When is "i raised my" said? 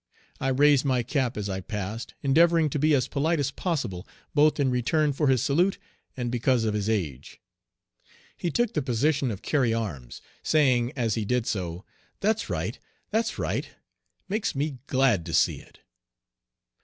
0.39-1.03